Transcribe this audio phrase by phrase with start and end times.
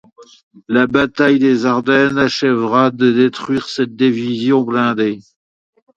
[0.67, 5.19] La bataille des Ardennes achèvera de détruire cette division blindée.